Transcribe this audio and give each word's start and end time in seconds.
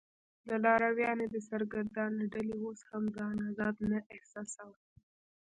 د 0.47 0.49
لارویانو 0.63 1.25
دې 1.33 1.41
سرګردانه 1.49 2.23
ډلې 2.33 2.55
اوس 2.63 2.79
هم 2.89 3.03
ځان 3.17 3.35
آزاد 3.49 3.75
نه 3.91 3.99
احساساوه. 4.15 4.77